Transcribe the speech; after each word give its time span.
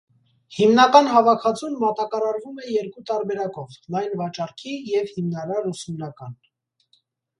Հիմնական 0.59 1.09
հավաքածուն 1.15 1.75
մատակարարվում 1.83 2.63
է 2.65 2.71
երկու 2.77 3.03
տարբերակով՝ 3.11 3.77
լայն 3.97 4.17
վաճառքի 4.23 4.75
և 4.97 5.15
հիմնարար 5.19 5.69
ուսումնական։ 5.77 6.35